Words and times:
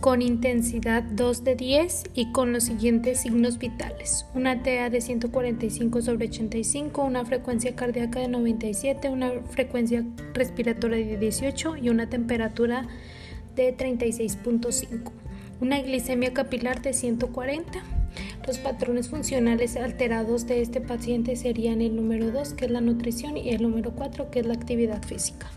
con 0.00 0.22
intensidad 0.22 1.02
2 1.02 1.44
de 1.44 1.56
10 1.56 2.04
y 2.14 2.32
con 2.32 2.52
los 2.52 2.64
siguientes 2.64 3.20
signos 3.20 3.58
vitales. 3.58 4.24
Una 4.34 4.62
TA 4.62 4.88
de 4.88 5.00
145 5.00 6.00
sobre 6.00 6.28
85, 6.28 7.04
una 7.04 7.24
frecuencia 7.26 7.76
cardíaca 7.76 8.20
de 8.20 8.28
97, 8.28 9.10
una 9.10 9.30
frecuencia 9.50 10.04
respiratoria 10.32 11.04
de 11.04 11.18
18 11.18 11.76
y 11.76 11.90
una 11.90 12.08
temperatura 12.08 12.88
de 13.56 13.76
36.5. 13.76 15.12
Una 15.60 15.82
glicemia 15.82 16.32
capilar 16.32 16.80
de 16.80 16.94
140. 16.94 17.82
Los 18.46 18.58
patrones 18.58 19.10
funcionales 19.10 19.76
alterados 19.76 20.46
de 20.46 20.62
este 20.62 20.80
paciente 20.80 21.36
serían 21.36 21.82
el 21.82 21.94
número 21.94 22.30
2, 22.30 22.54
que 22.54 22.64
es 22.64 22.70
la 22.70 22.80
nutrición, 22.80 23.36
y 23.36 23.50
el 23.50 23.62
número 23.62 23.92
4, 23.92 24.30
que 24.30 24.40
es 24.40 24.46
la 24.46 24.54
actividad 24.54 25.02
física. 25.02 25.50